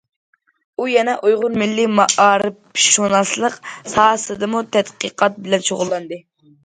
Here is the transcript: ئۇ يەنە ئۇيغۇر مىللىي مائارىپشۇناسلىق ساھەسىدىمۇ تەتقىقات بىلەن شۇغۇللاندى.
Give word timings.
ئۇ 0.83 0.87
يەنە 0.91 1.13
ئۇيغۇر 1.27 1.57
مىللىي 1.63 1.89
مائارىپشۇناسلىق 1.99 3.59
ساھەسىدىمۇ 3.93 4.67
تەتقىقات 4.77 5.39
بىلەن 5.45 5.67
شۇغۇللاندى. 5.69 6.21